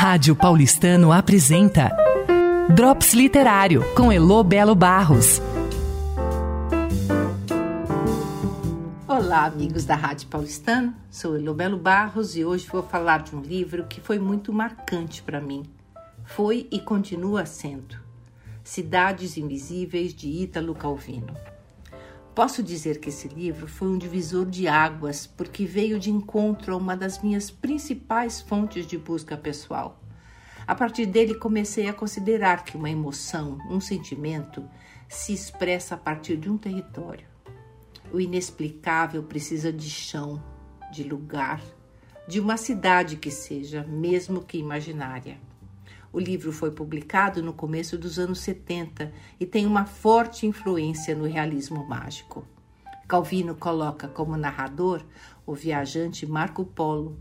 [0.00, 1.90] Rádio Paulistano apresenta
[2.72, 5.42] Drops Literário com Elo Belo Barros.
[9.08, 10.94] Olá, amigos da Rádio Paulistano.
[11.10, 15.20] Sou Elo Belo Barros e hoje vou falar de um livro que foi muito marcante
[15.20, 15.64] para mim.
[16.24, 17.96] Foi e continua sendo
[18.62, 21.34] Cidades Invisíveis de Ítalo Calvino.
[22.38, 26.76] Posso dizer que esse livro foi um divisor de águas porque veio de encontro a
[26.76, 30.00] uma das minhas principais fontes de busca pessoal.
[30.64, 34.64] A partir dele, comecei a considerar que uma emoção, um sentimento,
[35.08, 37.26] se expressa a partir de um território.
[38.12, 40.40] O inexplicável precisa de chão,
[40.92, 41.60] de lugar,
[42.28, 45.40] de uma cidade que seja, mesmo que imaginária.
[46.12, 51.26] O livro foi publicado no começo dos anos 70 e tem uma forte influência no
[51.26, 52.46] realismo mágico.
[53.06, 55.02] Calvino coloca como narrador
[55.46, 57.18] o viajante Marco Polo.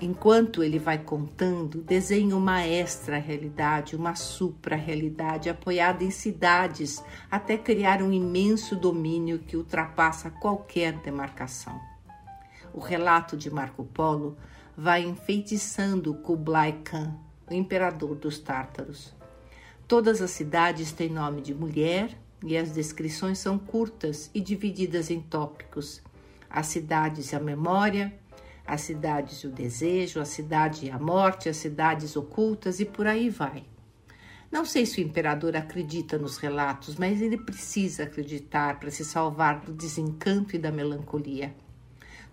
[0.00, 8.12] Enquanto ele vai contando, desenha uma extra-realidade, uma supra-realidade apoiada em cidades, até criar um
[8.12, 11.80] imenso domínio que ultrapassa qualquer demarcação.
[12.72, 14.36] O relato de Marco Polo
[14.76, 17.18] vai enfeitiçando Kublai Khan,
[17.50, 19.14] o imperador dos tártaros.
[19.86, 25.20] Todas as cidades têm nome de mulher e as descrições são curtas e divididas em
[25.20, 26.02] tópicos.
[26.48, 28.12] As cidades e a memória,
[28.66, 33.06] as cidades e o desejo, a cidade e a morte, as cidades ocultas e por
[33.06, 33.64] aí vai.
[34.50, 39.60] Não sei se o imperador acredita nos relatos, mas ele precisa acreditar para se salvar
[39.60, 41.54] do desencanto e da melancolia.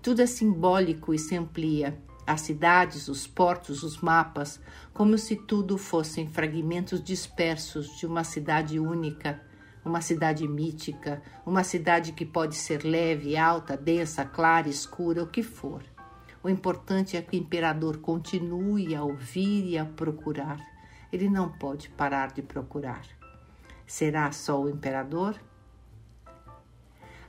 [0.02, 4.60] Tudo é simbólico e se amplia as cidades, os portos, os mapas,
[4.94, 9.42] como se tudo fossem fragmentos dispersos de uma cidade única,
[9.84, 15.44] uma cidade mítica, uma cidade que pode ser leve, alta, densa, clara, escura, o que
[15.44, 15.84] for.
[16.42, 20.60] O importante é que o imperador continue a ouvir e a procurar.
[21.12, 23.04] Ele não pode parar de procurar.
[23.86, 25.40] Será só o imperador?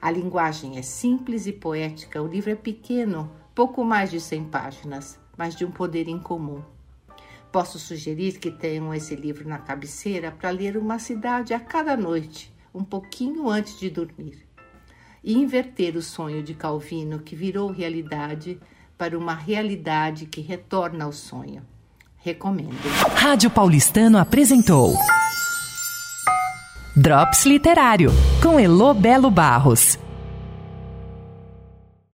[0.00, 5.18] A linguagem é simples e poética, o livro é pequeno, pouco mais de 100 páginas,
[5.34, 6.62] mas de um poder incomum.
[7.50, 12.54] Posso sugerir que tenham esse livro na cabeceira para ler uma cidade a cada noite,
[12.74, 14.46] um pouquinho antes de dormir.
[15.24, 18.60] E inverter o sonho de Calvino, que virou realidade,
[18.98, 21.62] para uma realidade que retorna ao sonho.
[22.18, 22.76] Recomendo.
[23.14, 24.94] Rádio Paulistano apresentou
[26.94, 28.10] Drops Literário,
[28.42, 29.98] com Elo Belo Barros.